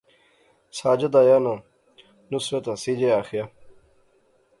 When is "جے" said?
2.99-3.07